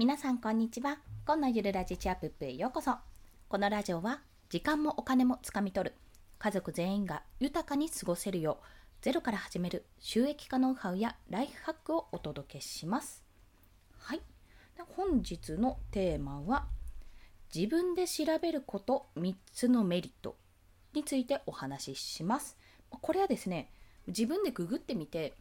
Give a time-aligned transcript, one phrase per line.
[0.00, 0.96] 皆さんこんにちは。
[1.26, 2.94] 今のゆるラジチアップップへようこそ。
[3.50, 5.94] このラジオは時間もお金もつかみ取る。
[6.38, 8.64] 家族全員が豊かに過ごせるよう
[9.02, 13.22] ゼロから始める収益化ノウハウやライフハックをお届けします。
[13.98, 14.22] はい。
[14.96, 16.64] 本日のテーマは
[17.54, 20.34] 自分で調べること3つのメリット
[20.94, 22.56] についてお話しします。
[22.88, 23.70] これはですね
[24.06, 25.34] 自分でググってみて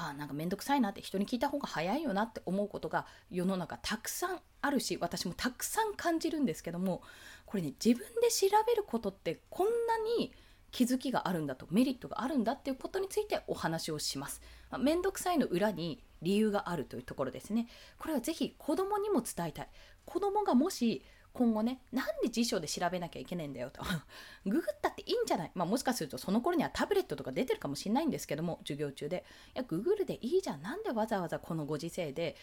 [0.00, 7.02] あなんかめんどくさいなって人に聞いた方が早いよなって思うことが世の中たくさんあるし私もたくさん感じるんですけども
[7.46, 9.72] これね自分で調べることってこんな
[10.18, 10.32] に
[10.70, 14.42] 気づきがあるんだとメリットがあるんだっていうことについてお話をします。
[14.70, 17.68] まあ、めんどくさいの裏に理由があるというところですね。
[17.98, 19.68] これはぜひ子供にも伝えたい。
[20.04, 21.02] 子供がもし
[21.38, 23.80] 今後ね、なんで辞書で調べなきゃいけないんだよと。
[24.44, 25.52] ググったっていいんじゃない？
[25.54, 29.24] まあもしかするとその頃にはタブレットとか出てるかもしれないんですけども、授業中で。
[29.54, 30.62] いや、ググるでいいじゃん。
[30.62, 32.36] なんでわざわざこのご時世で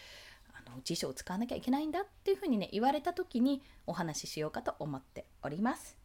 [0.54, 5.98] あの辞書を使わなきゃいけないんだっていうふうにね、言われた時にお話ししようかと思っております。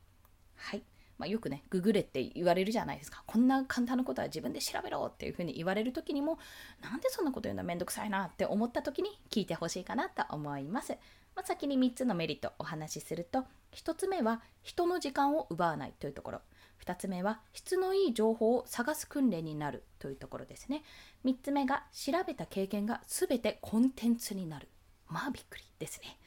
[0.57, 0.83] はい。
[1.17, 3.23] まあ、よくね、ググれって言われるじゃないですか。
[3.27, 6.39] こんな簡単なことは自分で調べろっていうふうに言われる時にも、
[6.81, 10.97] なんでそんなこと言うのめんどくさいなって思った時に聞いてほしいかなと思います。
[11.35, 16.41] まあ、先に3つのメリットをお話しすると1つ目は人の時間を奪わないというところ。
[16.85, 20.83] 2つ目は質のいい情報を探す訓練になるというところですね。
[21.25, 24.67] 3つ目が調べた経験が全てコンテンツになる。
[25.07, 26.17] まあびっくりですね。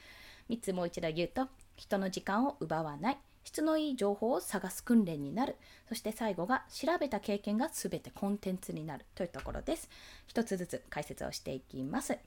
[0.49, 3.19] 3つもう一度言うと人の時間を奪わない。
[3.45, 5.57] 質のいい情報を探す訓練になる。
[5.89, 9.91] そして最後が調べた経験が全てコンテンツになるというところです。
[10.27, 12.19] 一つずつ解説をしていきます。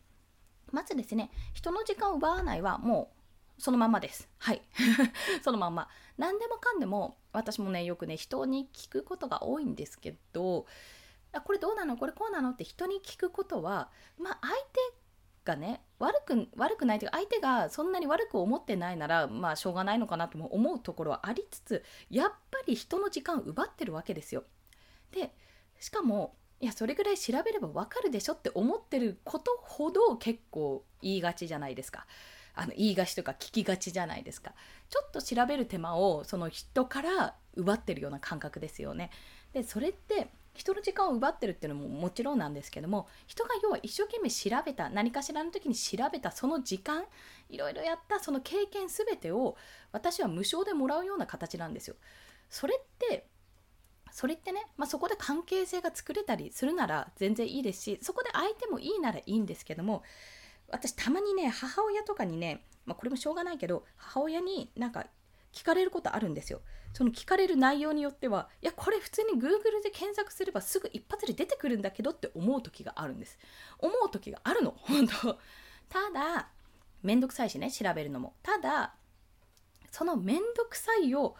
[0.72, 3.12] まずですね、人の時間を奪わないはも
[3.58, 4.30] うそのまんまです。
[4.38, 4.62] はい。
[5.44, 5.90] そのまま。
[6.18, 10.68] 何でもかんでも、私もね、よくね、人に聞くことが多いんですけど、
[11.34, 11.98] あこれどうなの？
[11.98, 12.52] これこうなの？
[12.52, 14.98] って人に聞くことは、まあ、相手
[15.46, 24.44] がね悪く悪くないというか相手がそんなに悪く思ってないならまあしょうがないのかなとも思うところはありつつやっぱり人の時間を奪ってるわけですよ。
[25.12, 25.34] で
[25.80, 32.06] しかもいやそれぐらい調べればわかるでしょって思ってることほど結構言いがちじゃないですか。
[32.56, 34.54] あの言いがちとか聞きがちじゃないですか。
[34.90, 39.12] ちょっと調べる手間をその人から奪ってるような感覚ですよね。
[39.54, 47.06] でそれって人の時間を奪ってるっていうのももちろんなんですけども人が要は一生懸命調べた何かしらの時に調べたその時間
[47.50, 49.56] いろいろやったその経験全てを
[49.92, 51.96] 私は無償でもらうような形なんですよ。
[52.50, 53.28] それって
[54.18, 60.02] それってね、まあ、そこで関係性が作れたりするなら全然いいですしそこで相手もいいならいいんですけども
[60.72, 65.06] 私たまにね母親とかにね、まあ、これもしょうがないけど母親になんか
[65.54, 66.62] 聞かれることあるんですよ。
[66.94, 73.40] その聞かれる内容によっては、いや、これ普通に Google で検索すればすぐ一発で出てくるんだけどって思う時があるんです。
[73.80, 75.40] 思う時があるの、 本当
[75.90, 76.50] ただ、
[77.02, 78.36] めんどくさいしね、調べるのも。
[78.44, 78.94] ただ、
[79.92, 81.36] そのめんどくさいを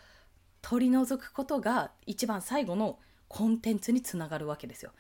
[0.70, 4.92] 取り除くことが一番最後のコンテンツにつながるわけですよ。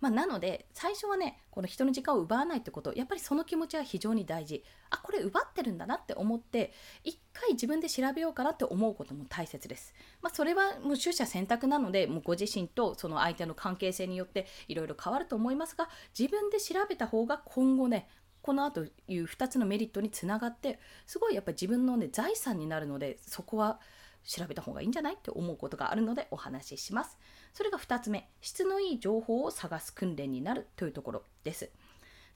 [0.00, 18.06] まあ、なので最初はねこの人の時間を奪わないってことやっぱりその気持ちは非常に大事あこれ奪ってるんだなって思って一回自分で調べようかなって思うことも大切です、まあ、それはもう取捨選択なのでもうご自身とその相手の関係性によっていろいろ変わると思いますが自分で調べた方が今後ね
[18.42, 23.80] この後いう2つのメリットにつながってすごいやっぱり自分のね財産になるのでそこは
[24.26, 25.14] 調べた方がいいんじゃない？
[25.14, 27.16] って思うことがあるのでお話しします。
[27.54, 31.70] それが2つ目、質のいい情報を探す訓練になるというところです。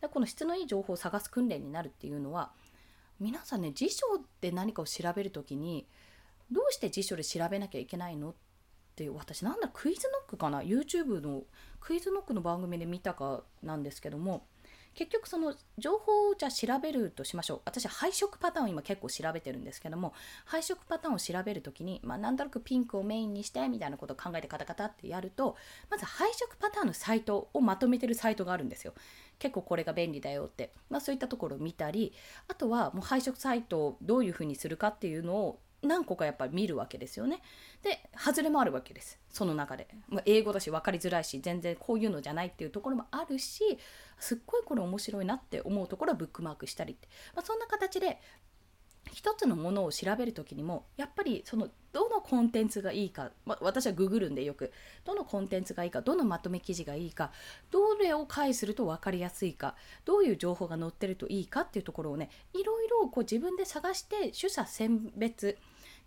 [0.01, 2.53] でこの質のいい情報を探す訓練になるっていうのは
[3.19, 4.07] 皆さんね辞書
[4.41, 5.87] で何かを調べる時に
[6.51, 8.31] どうして辞書で調べなきゃいけないの？
[8.31, 8.35] っ
[8.97, 11.43] て私なんだクイズノックかな？YouTube の
[11.81, 14.47] クイズノックの番組で見たかなんですけども
[14.95, 17.61] 結局その情報をじゃあ調べるとしましょう。
[17.65, 20.13] 私は配色パターンを今結構調べてるんですけども
[20.45, 25.57] 配色パターンを調べるときに、まあ、なんとなくピンクをメインにしてみたいなことを考えてカタカタってやると
[25.91, 28.95] まず配色パターンのサイトをまとめてるサイトがあるんですよ。
[29.39, 32.13] 結構これが便利だよって、まあ、そういったところを見たり
[32.49, 37.43] あとはもう配色サイトをどういうふうにするかっていうのを何個かやっぱり見るわけですよね。
[37.83, 39.19] で外れもあるわけです。
[39.31, 43.79] その中で、まあ、英語だし分かりづらいし全然こういうのじゃないっていうところもあるし
[44.19, 48.21] すっごいこれ面白いなって思うところはブックマークしたりって、まあ、そんな形で
[49.13, 54.73] 一つのものを調べる時にもやっぱりそのどのコンテンツがいいか、まあ、私はググるんでよく。
[55.05, 57.33] どのコンテンツがいいかどのまとめ記事がいいか
[57.71, 59.75] どれを返すると分かりやすいか
[60.05, 65.59] どういう情報が載ってるといいかっていうところをねいろいろこう自分で探して取捨選別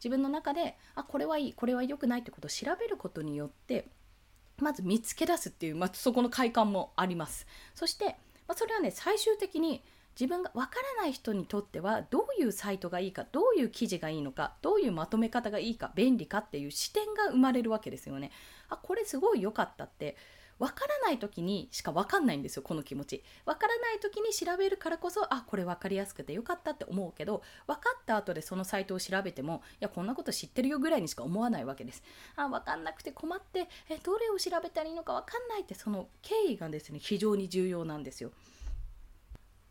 [0.03, 3.87] 自分の中であこれはいいこれは良くないってことを調べることによって
[4.59, 8.17] まず見つけ出すっていう、まあ、そこの快感もありますそして、
[8.47, 9.81] まあ、それはね最終的に
[10.19, 18.31] 自分がわからない人にとってはどういうサイトがいいかどういう記事がいいのかどういうまとめ方がいいか便利かっていう視点が生まれるわけですよね。
[18.69, 20.15] あこれすごい良かったって
[20.59, 23.23] わからない時にしかわかんないんですよこの気持ち。
[23.45, 32.03] わからない時に調べるからこそあこれ分かりやすくてよかったって思うけど分かった後でそのサイトを調べてもいやこんなこと知ってるよぐらいにしか思わないわけです。
[32.35, 38.31] あ分かんなくて困ってえどれを調べたらいいのか分かんないってその経緯がですね非常に重要なんですよ。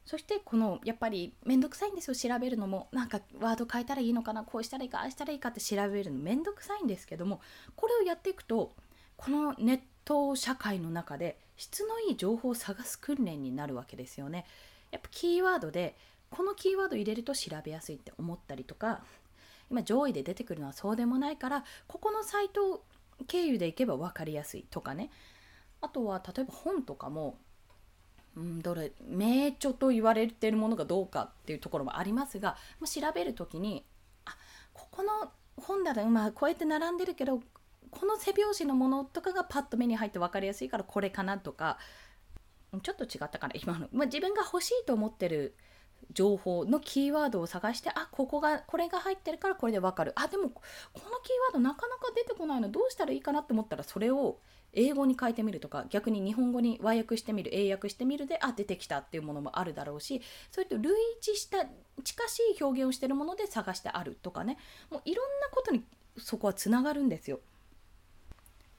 [0.04, 2.88] そしてこのやっぱり面倒くさいんですよ調べるのも。
[2.92, 7.40] なんかワード変えたらいいのかなこうしたらいいかああしたらいいかって調べるの面倒くさいんですけども
[7.76, 8.72] これをやっていくと
[9.16, 14.46] このネット社会の中で質のいい情報を探す訓練になるわけですよね。
[14.90, 15.96] やっぱキーワードで
[16.30, 19.02] このキーワード入れると調べやすいって思ったりとか
[19.70, 22.84] 今上位で出てくるのはそうでもないからここのサイト
[23.26, 25.10] 経由でいけば分かりやすいとかね
[25.80, 27.38] あとは例えば本とかも、
[28.36, 33.84] うん、どれ名著と言われてるものがどうかっていうところもありますが、ま、調べる時に
[34.24, 34.36] あ
[34.72, 37.40] ここの本だら、まあ、こうやって並んでるけど
[37.92, 41.78] この背拍子のものとかがパッと目に入って分かりやすいからこれかなとか
[42.82, 45.54] ちょっと違ったかな今の、まあ、自分が欲しいと思ってる
[46.10, 50.12] 情報のキーワードを探してあここがこれが入ってるからこれで分かる。
[50.16, 50.60] あでもこ
[50.96, 51.10] のキー
[51.46, 52.70] ワードなかなか出てこないの。
[52.70, 54.38] どうしたらいいかなって思ったらそれを
[54.72, 60.94] 英語に変えてみるとか逆に日本語に和訳してみる英訳してみるであ出てきたっていうものもあるだろうしそれと類
[61.26, 61.66] 似した
[62.02, 64.58] 近しい表現をしてるもので探してあるとかね。
[64.90, 65.84] もういろんなことに
[66.18, 67.40] そこはつながるんですよ。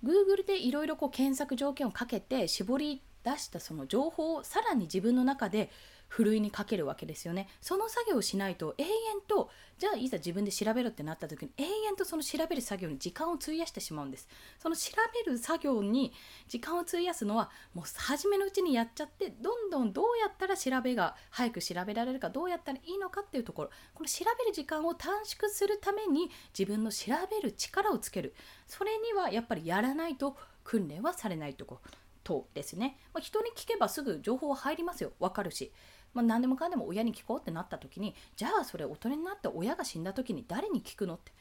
[0.04, 5.70] Google でいろいろ検索条件をかけて絞り出したその情報をさらに自分の中で
[6.08, 7.48] ふるいにかけるわけですよね。
[7.62, 8.90] その作業をしないと永遠
[9.28, 14.28] とじゃあいざ自分で調べろってなった時に永遠とその調べる作業に時間を費やしてしまうんです。
[14.60, 14.92] その調
[15.26, 16.14] べる作業に
[16.48, 28.36] 時間を費やすのはもう初めのうちにやっちゃってどんどんどうやったら調べが早く調べられるかどうやったらいいのかっていうところこの調べる時間を短縮するために自分の調べる力をつける
[28.68, 31.80] それにはやっぱりやらないと訓練はされないとこ。
[32.24, 35.74] とですね、まあ、人に聞けばすぐ情報は入りますよ分かるし
[36.14, 41.32] まあ、何でもかんでも親に聞こうってなった時にじゃあそれ大人になって親が死んだ時に誰に聞くのって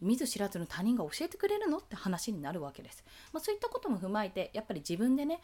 [0.00, 3.04] 見ず知らずの他人が教えてくれるのって話になるわけです。
[3.32, 5.40] まあ、そういったことも踏まえてやっぱり自分でね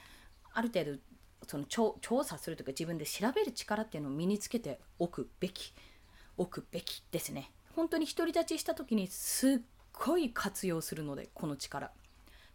[0.52, 0.98] ある程度
[1.46, 5.72] その調査するとか自分で調べる力っていうのを身につけておくべき
[6.36, 7.52] 置くべきですね。
[7.76, 9.58] 本当に独り立ちした時にすっ
[9.92, 11.92] ごい活用するのでこの力。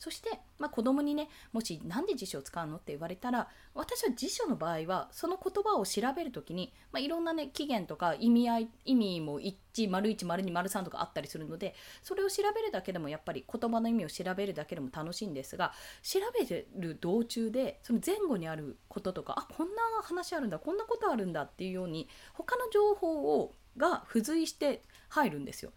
[0.03, 15.71] そして、まあ、子供にねもし何で辞書を使うのって言われたら私は辞書の場合はその言葉を調べる時に、まあ、いろんなね起源とか意味合い意味も一致丸1丸2丸3とかあったりするのでそれを調べるだけでもやっぱり言葉の意味を調べるだけでも楽しいんですが
[16.01, 25.71] 調べる道中でその前後にあることとかあこんな話あるんだこんなことあるんだっていうように他の情報をが付随して入るんですよ。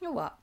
[0.00, 0.36] 要は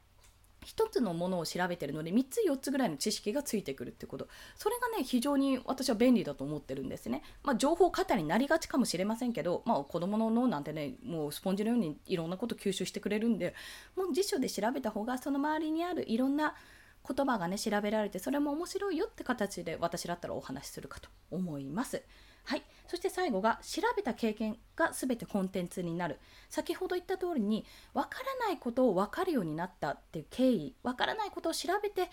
[0.65, 13.53] 1つのものを調べてるので3つ4つぐらいの知識がついてくるってことそれがね非常に私は便利だと思ってるんですね、まあ、情報過多になりがちかもしれませんけど、まあ、子どもの脳なんてねもうスポンジのようにいろんなこと吸収してくれるんで
[13.95, 16.55] もう辞書で調べた方がその周りにあるいろんな
[17.07, 22.01] 言葉がね調べられてそれも面白いよって形で私だったらお話しするかと思います。
[22.45, 26.19] はい、そして最後が調べた経験が全てコンテンツになる。
[26.49, 32.07] 先ほど言った通りに分からないことを分かるようになったっていう経緯分からないことを調べてあ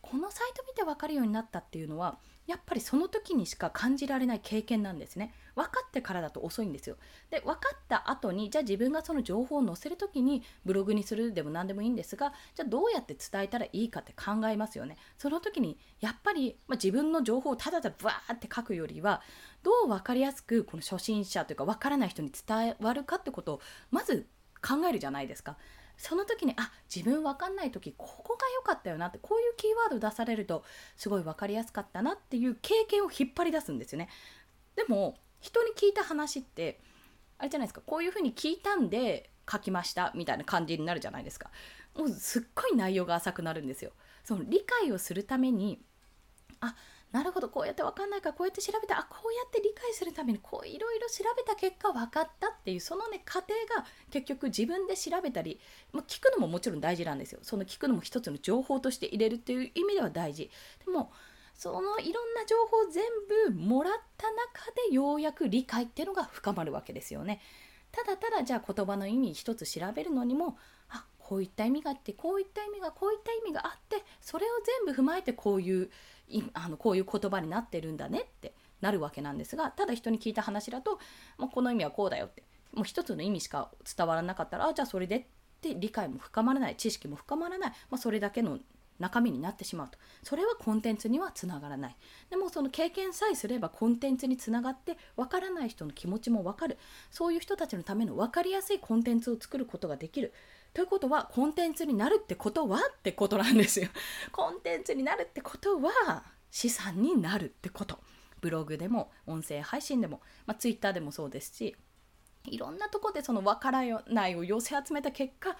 [0.00, 5.34] このサイト見て分かるようになったっていうのはやっぱりその時にしか感じられない経験なんですね。
[5.54, 6.96] 分かってからだと遅いんですよ。
[7.30, 14.96] で分かった後にじゃあ自分がその情報を載せる時にブログにするでも何でもいいんですがじゃあどうやって伝えたらいいかって考えますよね。
[15.18, 19.20] その時にやっぱり、まあ、自分の情報をただただバーって書くよりは
[19.62, 24.26] どう分かりやすくこの初心者というか分からない人に伝わるかってことをまず
[24.66, 25.58] 考えるじゃないですか。
[25.98, 30.64] その時にあ自分分かんない時ここが良かったよなってこういうキーワード出されると
[30.96, 34.08] すごい分かりやすかったなっていう経験を引っ張り出すんですよね。
[34.76, 36.80] でも人に聞いた話って
[37.36, 41.50] あれじゃないですかこういうふうに聞いたんで書きましたみたいな感じになるじゃないですか。
[41.96, 43.90] もうすっごい内容が浅くなるんですよ。
[44.24, 45.80] その理解をするために
[46.60, 46.76] あ
[47.12, 55.58] なるほどこうやって分かんないからこうやって調べたあこうやって理解するためにこういろいろ調べた結果分かったっていうそのね過程が結局自分で調べたり、
[55.92, 57.40] まあ、聞くのももちろん大事なんですよ。
[57.42, 60.50] その聞くのも一つの情報として入れるっていう意味では大事。
[60.84, 61.10] でも
[61.54, 63.04] そのいろんな情報を全
[63.50, 67.40] 部もらった中でようやく理解っていうのが深まるわけですよね。
[67.90, 70.58] ただただじゃあ言葉の意味一つ調べるのにも
[70.90, 74.48] あこういった意味があってこういった意味がこういった意味があってそれを
[74.86, 75.90] 全部踏まえてこういう
[76.54, 80.98] あのこういう言葉になってるんだねってなるわけなんですがただ人に聞いた話だと、
[81.36, 82.42] まあ、この意味はこうだよって
[82.74, 85.24] もう一つの意味しか伝わらなかったらあじゃあそれでっ
[85.60, 88.58] て理解も深まらない知識も深まらない、まあ、それだけの
[88.98, 89.98] 中身になってしまうと。
[90.22, 91.96] それはコンテンツにはつながらない。
[92.30, 96.78] でもその経験さえすればコンテンツにつながってわからない人の気持ちもわかる。
[97.10, 100.32] そういう人たちのための分かりやすいコンテンツを作ることができる。
[100.74, 103.88] ということはコンテンツになるってことはってことなんですよ。
[104.32, 107.98] コンテンツになるってことは資産になるってこと。
[108.40, 111.74] ブログでも音声配信でも、まあ、ツイッターでもそうですし
[112.44, 115.56] いろんなとこでその分からないを寄せ集めた結果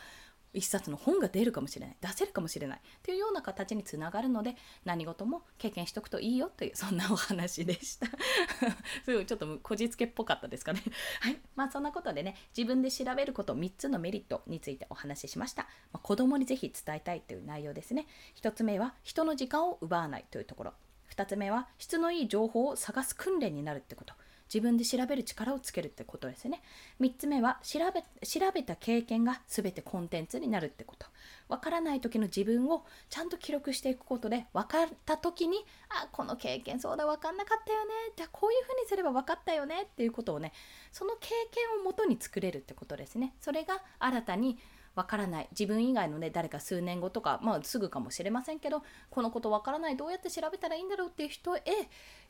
[0.52, 1.96] 一冊の本が出るかもしれない。
[2.00, 2.80] 出せるかもしれない。
[3.02, 8.06] というような形につながるので何事も経験しとくといいよというそんなお話でした。
[9.04, 10.82] すごいちょっとこじつけっぽかったですかね。
[11.20, 11.38] はい。
[11.54, 18.06] まあそんなことでね自分で調べること3つのメリットについてお話ししました、まあ、子供にぜひ伝えたいという内容ですね。
[18.36, 20.74] 1つ目は人の時間を奪わないというところ。
[21.10, 24.14] 2つ目は質のいい情報を探す訓練になるってこと。
[24.52, 26.62] 自分で調べる力をつけるってことですね。
[27.00, 31.06] 3つ目は調べ調べた経験が全てコンテンツになるってこと。
[31.48, 37.92] わからない時の自分をちゃんと記録していくことで分かった時にあこの経験そうだ分かんなかったよね。
[38.16, 40.52] じゃあこういうふうにすれば分かったよねっていうことをね
[40.92, 43.34] その経験をもとに作れるってことですね。
[43.40, 44.58] それが新たに
[44.98, 45.48] わからない。
[45.52, 49.96] 自分以外のね誰か数年後とかまあすぐかもしれませんけどこのことわからない。
[49.96, 51.62] どうやって調べたらいいんだろうっていう人へ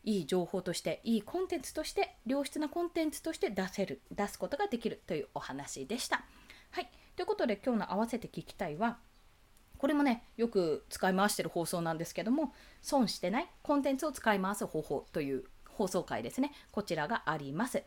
[0.05, 4.03] いい情報としていいコンテンツとして良質なコンテンツとして出せる。
[4.11, 5.01] 出すことができる。
[5.07, 6.23] というお話でした。
[6.71, 6.91] はい。
[7.17, 8.99] ということで今日の合わせて聞きたいは
[9.79, 16.53] これもねよく使い回してる放送なんですけども損してないコンテンツを使い回す方法という放送回ですね。
[16.71, 17.83] こちらがあります。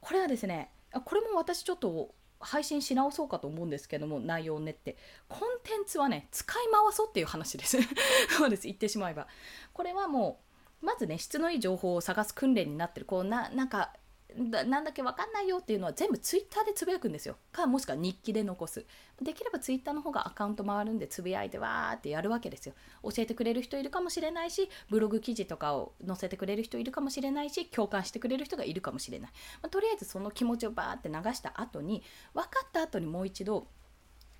[0.00, 0.72] これはですね
[1.04, 4.96] これも私ちょっと配信し直そうかと思うんですけども内容を練って。
[5.28, 7.78] コンテンツはね使い回そうっていう話です。
[8.36, 8.64] そうです。
[8.64, 9.26] 言ってしまえば。
[9.72, 10.40] これはも
[10.82, 13.06] うまずね質のいい情報を探す訓練になってる。
[13.06, 13.92] こうななんか
[14.34, 17.36] なんだっけ分かんないよっていうのは全部ツイッターでつぶやくんですよ。
[17.52, 18.84] かもしくは日記で残す。
[19.22, 22.74] できればツイッターの方がアカウント回るんでつぶやいてわーってやるわけですよ。
[23.02, 29.30] 教えてくれる人いるかもしれないしブログ記事とかを載せてくれる人いるかもしれないし共感してくれる人がいるかもしれない、
[29.62, 32.02] まあ、とりあえずその気持ちをバーって流した後に
[32.34, 33.66] 分かった後にもう一度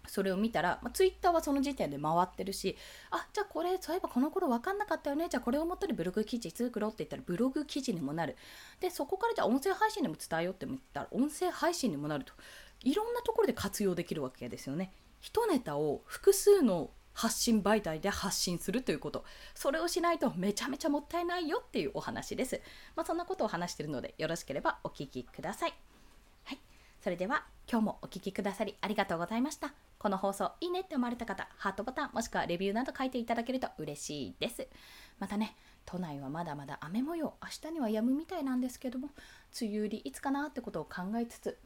[0.08, 2.76] それを見たら、まあ、ツイッターはその時点で回ってるし
[3.10, 8.36] あじゃあこれそういえばこの頃分かんなかったよねじゃあこれをもとにブログ記事作ろうって言ったらブログ記事にもなる。
[8.80, 12.32] でそこからじゃあ音声配信にも伝えようって言ったら音声配信にもなると。
[12.82, 14.92] いろんなところで活用できるわけですよね。
[15.20, 19.24] 一ネタを複数の発信媒体で発信するということ。
[19.54, 22.60] それをしないとめちゃめちゃもったいないよっていうお話です。
[22.94, 25.95] まあ、そんなことを話してるのでよろしければお聞きください。
[27.06, 34.66] それでは今日もお聴きくださりありがとうございましたこの放送いいねって思われた方、ハートボタンもしくはレビューなど書いていただけると嬉しいです。
[35.20, 39.10] またね、都内はまだまだ雨模様、明日には止むみたいなんですけども、
[39.60, 41.58] 梅雨入りいつかなってことを考えつつ、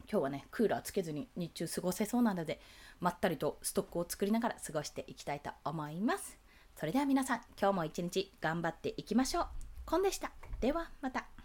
[0.00, 2.60] 今日はね、クーラーつけずに日中過ごせそうなので、
[3.00, 6.38] まったりとストックを作りながら過ごしていきたいと思います。
[6.76, 9.46] それでは皆さん、今日も一日頑張っていきましょう。
[9.86, 10.30] コンでした。
[10.60, 11.37] ではまた。